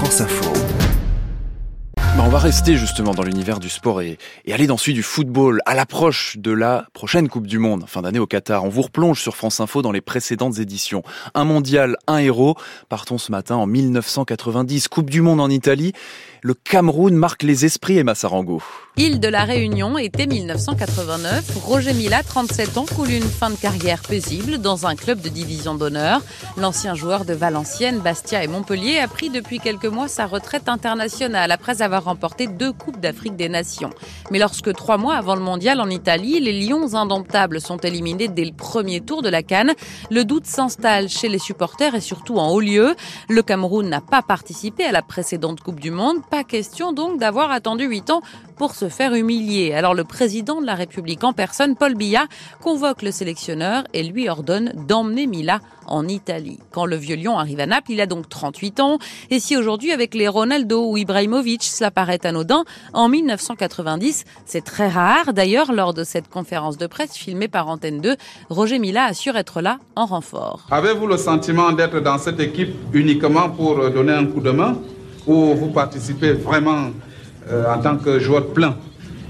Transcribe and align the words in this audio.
France 0.00 0.20
Info. 0.22 0.89
Bah, 2.20 2.26
on 2.26 2.30
va 2.30 2.38
rester 2.38 2.76
justement 2.76 3.14
dans 3.14 3.22
l'univers 3.22 3.60
du 3.60 3.70
sport 3.70 4.02
et, 4.02 4.18
et, 4.44 4.52
aller 4.52 4.66
dans 4.66 4.76
celui 4.76 4.92
du 4.92 5.02
football 5.02 5.62
à 5.64 5.74
l'approche 5.74 6.36
de 6.36 6.50
la 6.50 6.84
prochaine 6.92 7.30
Coupe 7.30 7.46
du 7.46 7.58
Monde, 7.58 7.84
fin 7.86 8.02
d'année 8.02 8.18
au 8.18 8.26
Qatar. 8.26 8.62
On 8.64 8.68
vous 8.68 8.82
replonge 8.82 9.22
sur 9.22 9.36
France 9.36 9.58
Info 9.58 9.80
dans 9.80 9.90
les 9.90 10.02
précédentes 10.02 10.58
éditions. 10.58 11.02
Un 11.32 11.44
mondial, 11.44 11.96
un 12.06 12.18
héros. 12.18 12.56
Partons 12.90 13.16
ce 13.16 13.32
matin 13.32 13.56
en 13.56 13.66
1990, 13.66 14.88
Coupe 14.88 15.08
du 15.08 15.22
Monde 15.22 15.40
en 15.40 15.48
Italie. 15.48 15.94
Le 16.42 16.54
Cameroun 16.54 17.14
marque 17.14 17.42
les 17.42 17.66
esprits, 17.66 17.98
Emma 17.98 18.14
Sarango. 18.14 18.62
Île 18.96 19.20
de 19.20 19.28
la 19.28 19.44
Réunion, 19.44 19.98
été 19.98 20.26
1989. 20.26 21.56
Roger 21.64 21.92
Mila, 21.92 22.22
37 22.22 22.78
ans, 22.78 22.86
coule 22.86 23.10
une 23.10 23.22
fin 23.22 23.50
de 23.50 23.56
carrière 23.56 24.00
paisible 24.00 24.58
dans 24.58 24.86
un 24.86 24.96
club 24.96 25.20
de 25.20 25.28
division 25.28 25.74
d'honneur. 25.74 26.22
L'ancien 26.56 26.94
joueur 26.94 27.24
de 27.24 27.34
Valenciennes, 27.34 28.00
Bastia 28.00 28.42
et 28.42 28.46
Montpellier 28.46 28.98
a 28.98 29.08
pris 29.08 29.28
depuis 29.28 29.58
quelques 29.58 29.86
mois 29.86 30.08
sa 30.08 30.26
retraite 30.26 30.68
internationale 30.68 31.50
après 31.50 31.82
avoir 31.82 32.08
remporté 32.10 32.48
deux 32.48 32.72
Coupes 32.72 32.98
d'Afrique 32.98 33.36
des 33.36 33.48
Nations. 33.48 33.90
Mais 34.30 34.40
lorsque 34.40 34.72
trois 34.74 34.98
mois 34.98 35.14
avant 35.14 35.36
le 35.36 35.40
mondial 35.40 35.80
en 35.80 35.88
Italie, 35.88 36.40
les 36.40 36.66
Lions 36.66 36.94
indomptables 36.94 37.60
sont 37.60 37.78
éliminés 37.78 38.26
dès 38.26 38.44
le 38.44 38.52
premier 38.52 39.00
tour 39.00 39.22
de 39.22 39.28
la 39.28 39.44
Cannes, 39.44 39.74
le 40.10 40.24
doute 40.24 40.46
s'installe 40.46 41.08
chez 41.08 41.28
les 41.28 41.38
supporters 41.38 41.94
et 41.94 42.00
surtout 42.00 42.36
en 42.38 42.48
haut 42.48 42.60
lieu. 42.60 42.96
Le 43.28 43.42
Cameroun 43.42 43.88
n'a 43.88 44.00
pas 44.00 44.22
participé 44.22 44.84
à 44.84 44.92
la 44.92 45.02
précédente 45.02 45.60
Coupe 45.60 45.78
du 45.78 45.92
Monde. 45.92 46.18
Pas 46.30 46.42
question 46.42 46.92
donc 46.92 47.20
d'avoir 47.20 47.52
attendu 47.52 47.84
huit 47.84 48.10
ans 48.10 48.22
pour 48.60 48.74
se 48.74 48.90
faire 48.90 49.14
humilier. 49.14 49.72
Alors 49.72 49.94
le 49.94 50.04
président 50.04 50.60
de 50.60 50.66
la 50.66 50.74
République 50.74 51.24
en 51.24 51.32
personne, 51.32 51.76
Paul 51.76 51.94
Biya, 51.94 52.26
convoque 52.60 53.00
le 53.00 53.10
sélectionneur 53.10 53.84
et 53.94 54.02
lui 54.02 54.28
ordonne 54.28 54.74
d'emmener 54.86 55.26
Mila 55.26 55.60
en 55.86 56.06
Italie. 56.06 56.58
Quand 56.70 56.84
le 56.84 56.96
vieux 56.96 57.16
lion 57.16 57.38
arrive 57.38 57.58
à 57.60 57.64
Naples, 57.64 57.92
il 57.92 58.02
a 58.02 58.06
donc 58.06 58.28
38 58.28 58.80
ans. 58.80 58.98
Et 59.30 59.40
si 59.40 59.56
aujourd'hui, 59.56 59.92
avec 59.92 60.14
les 60.14 60.28
Ronaldo 60.28 60.90
ou 60.90 60.98
Ibrahimovic, 60.98 61.62
cela 61.62 61.90
paraît 61.90 62.26
anodin, 62.26 62.64
en 62.92 63.08
1990, 63.08 64.26
c'est 64.44 64.62
très 64.62 64.88
rare. 64.88 65.32
D'ailleurs, 65.32 65.72
lors 65.72 65.94
de 65.94 66.04
cette 66.04 66.28
conférence 66.28 66.76
de 66.76 66.86
presse 66.86 67.16
filmée 67.16 67.48
par 67.48 67.66
Antenne 67.66 68.02
2, 68.02 68.14
Roger 68.50 68.78
Mila 68.78 69.04
assure 69.04 69.38
être 69.38 69.62
là 69.62 69.78
en 69.96 70.04
renfort. 70.04 70.66
Avez-vous 70.70 71.06
le 71.06 71.16
sentiment 71.16 71.72
d'être 71.72 72.00
dans 72.00 72.18
cette 72.18 72.40
équipe 72.40 72.74
uniquement 72.92 73.48
pour 73.48 73.88
donner 73.88 74.12
un 74.12 74.26
coup 74.26 74.40
de 74.40 74.50
main 74.50 74.76
ou 75.26 75.54
vous 75.54 75.68
participez 75.68 76.32
vraiment 76.32 76.90
en 77.48 77.78
tant 77.80 77.96
que 77.96 78.18
joueur 78.18 78.46
plein 78.52 78.76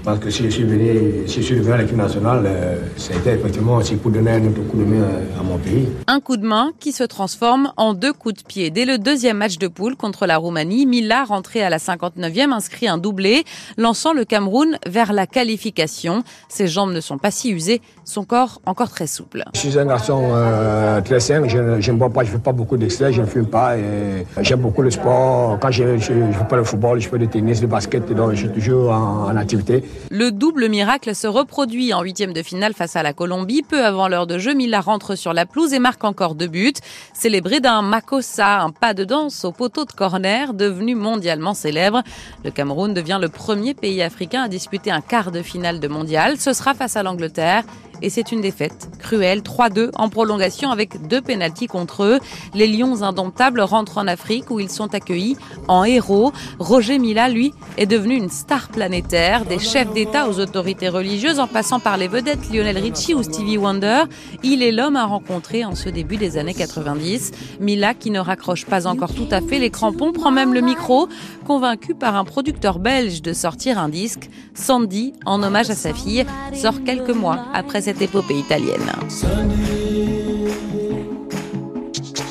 parce 0.03 0.19
que 0.19 0.29
si 0.29 0.43
je 0.43 0.49
suis 0.49 0.63
venu, 0.63 1.27
si 1.27 1.41
je 1.41 1.45
suis 1.45 1.55
venu 1.55 1.73
à 1.73 1.77
l'équipe 1.77 1.95
nationale, 1.95 2.43
euh, 2.45 2.77
c'était 2.97 3.35
effectivement 3.35 3.75
aussi 3.75 3.95
pour 3.95 4.11
donner 4.11 4.31
un 4.31 4.45
autre 4.47 4.61
coup 4.67 4.77
de 4.77 4.83
main 4.83 5.03
à 5.39 5.43
mon 5.43 5.57
pays. 5.57 5.87
Un 6.07 6.19
coup 6.19 6.37
de 6.37 6.45
main 6.45 6.71
qui 6.79 6.91
se 6.91 7.03
transforme 7.03 7.71
en 7.77 7.93
deux 7.93 8.13
coups 8.13 8.41
de 8.41 8.43
pied. 8.43 8.69
Dès 8.71 8.85
le 8.85 8.97
deuxième 8.97 9.37
match 9.37 9.57
de 9.57 9.67
poule 9.67 9.95
contre 9.95 10.25
la 10.25 10.37
Roumanie, 10.37 10.85
Mila, 10.85 11.23
rentré 11.23 11.61
à 11.61 11.69
la 11.69 11.77
59e, 11.77 12.51
inscrit 12.51 12.87
un 12.87 12.97
doublé, 12.97 13.43
lançant 13.77 14.13
le 14.13 14.25
Cameroun 14.25 14.77
vers 14.87 15.13
la 15.13 15.27
qualification. 15.27 16.23
Ses 16.49 16.67
jambes 16.67 16.91
ne 16.91 17.01
sont 17.01 17.17
pas 17.17 17.31
si 17.31 17.51
usées, 17.51 17.81
son 18.03 18.23
corps 18.23 18.61
encore 18.65 18.89
très 18.89 19.07
souple. 19.07 19.43
Je 19.53 19.59
suis 19.59 19.77
un 19.77 19.85
garçon 19.85 20.31
euh, 20.33 21.01
très 21.01 21.19
sain, 21.19 21.47
je, 21.47 21.91
ne 21.91 21.97
bois 21.97 22.09
pas, 22.09 22.23
je 22.23 22.31
ne 22.31 22.37
fais 22.37 22.43
pas 22.43 22.51
beaucoup 22.51 22.77
d'excès, 22.77 23.13
je 23.13 23.21
ne 23.21 23.27
fume 23.27 23.47
pas 23.47 23.77
et 23.77 24.25
j'aime 24.41 24.61
beaucoup 24.61 24.81
le 24.81 24.91
sport. 24.91 25.59
Quand 25.61 25.71
je 25.71 25.83
ne 25.83 25.99
fais 25.99 26.45
pas 26.49 26.55
le 26.55 26.63
football, 26.63 26.99
je 26.99 27.07
fais 27.07 27.19
du 27.19 27.27
tennis, 27.27 27.59
du 27.59 27.67
basket, 27.67 28.11
donc 28.13 28.31
je 28.31 28.37
suis 28.37 28.49
toujours 28.49 28.91
en, 28.91 29.25
en 29.25 29.35
activité. 29.35 29.83
Le 30.09 30.31
double 30.31 30.67
miracle 30.67 31.15
se 31.15 31.25
reproduit 31.25 31.93
en 31.93 32.01
huitième 32.01 32.33
de 32.33 32.43
finale 32.43 32.73
face 32.73 32.95
à 32.95 33.03
la 33.03 33.13
Colombie. 33.13 33.61
Peu 33.61 33.85
avant 33.85 34.07
l'heure 34.07 34.27
de 34.27 34.37
jeu, 34.37 34.53
Mila 34.53 34.81
rentre 34.81 35.15
sur 35.15 35.33
la 35.33 35.45
pelouse 35.45 35.73
et 35.73 35.79
marque 35.79 36.03
encore 36.03 36.35
deux 36.35 36.47
buts. 36.47 36.73
Célébré 37.13 37.61
d'un 37.61 37.81
makossa, 37.81 38.61
un 38.61 38.71
pas 38.71 38.93
de 38.93 39.05
danse 39.05 39.45
au 39.45 39.51
poteau 39.51 39.85
de 39.85 39.91
corner, 39.91 40.53
devenu 40.53 40.95
mondialement 40.95 41.53
célèbre. 41.53 42.03
Le 42.43 42.51
Cameroun 42.51 42.93
devient 42.93 43.19
le 43.21 43.29
premier 43.29 43.73
pays 43.73 44.01
africain 44.01 44.43
à 44.43 44.47
disputer 44.47 44.91
un 44.91 45.01
quart 45.01 45.31
de 45.31 45.41
finale 45.41 45.79
de 45.79 45.87
mondial. 45.87 46.37
Ce 46.37 46.53
sera 46.53 46.73
face 46.73 46.97
à 46.97 47.03
l'Angleterre 47.03 47.63
et 48.01 48.09
c'est 48.09 48.31
une 48.31 48.41
défaite 48.41 48.89
cruelle, 48.99 49.41
3-2 49.41 49.91
en 49.95 50.09
prolongation 50.09 50.71
avec 50.71 51.07
deux 51.07 51.21
pénalties 51.21 51.67
contre 51.67 52.03
eux. 52.03 52.19
Les 52.53 52.67
Lions 52.67 53.01
indomptables 53.01 53.61
rentrent 53.61 53.97
en 53.97 54.07
Afrique 54.07 54.49
où 54.49 54.59
ils 54.59 54.69
sont 54.69 54.93
accueillis 54.93 55.37
en 55.67 55.83
héros. 55.83 56.31
Roger 56.59 56.99
Mila, 56.99 57.29
lui, 57.29 57.53
est 57.77 57.85
devenu 57.85 58.15
une 58.15 58.29
star 58.29 58.69
planétaire, 58.69 59.45
des 59.45 59.59
chefs 59.59 59.93
d'État 59.93 60.29
aux 60.29 60.39
autorités 60.39 60.89
religieuses 60.89 61.39
en 61.39 61.47
passant 61.47 61.79
par 61.79 61.97
les 61.97 62.07
vedettes 62.07 62.51
Lionel 62.51 62.77
Richie 62.77 63.13
ou 63.13 63.23
Stevie 63.23 63.57
Wonder. 63.57 64.03
Il 64.43 64.63
est 64.63 64.71
l'homme 64.71 64.95
à 64.95 65.05
rencontrer 65.05 65.65
en 65.65 65.75
ce 65.75 65.89
début 65.89 66.17
des 66.17 66.37
années 66.37 66.53
90. 66.53 67.31
Mila, 67.59 67.93
qui 67.93 68.11
ne 68.11 68.19
raccroche 68.19 68.65
pas 68.65 68.87
encore 68.87 69.13
tout 69.13 69.27
à 69.31 69.41
fait 69.41 69.59
les 69.59 69.69
crampons, 69.69 70.11
prend 70.11 70.31
même 70.31 70.53
le 70.53 70.61
micro, 70.61 71.07
convaincu 71.45 71.95
par 71.95 72.15
un 72.15 72.23
producteur 72.23 72.79
belge 72.79 73.21
de 73.21 73.33
sortir 73.33 73.79
un 73.79 73.89
disque. 73.89 74.29
Sandy, 74.53 75.13
en 75.25 75.41
hommage 75.43 75.69
à 75.69 75.75
sa 75.75 75.93
fille, 75.93 76.25
sort 76.53 76.83
quelques 76.83 77.09
mois 77.09 77.39
après 77.53 77.81
cette 77.81 77.90
épopée 77.99 78.37
italienne. 78.37 78.91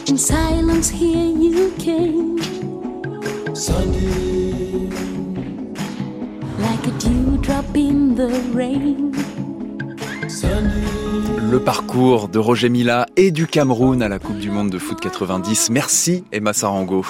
In 0.09 0.17
silence 0.17 0.91
here 0.91 1.25
you 1.25 1.71
came 1.79 2.37
Like 6.59 6.87
a 6.87 6.91
dewdrop 6.99 7.77
in 7.77 8.15
the 8.15 8.31
rain 8.55 9.11
le 11.51 11.59
parcours 11.59 12.29
de 12.29 12.39
Roger 12.39 12.69
Mila 12.69 13.07
et 13.17 13.33
du 13.33 13.49
Cameroun 13.49 14.03
à 14.03 14.09
la 14.09 14.21
Coupe 14.21 14.39
du 14.39 14.51
Monde 14.51 14.71
de 14.71 14.79
foot 14.79 15.01
90. 15.01 15.71
Merci 15.71 16.23
Emma 16.31 16.53
Sarango. 16.53 17.05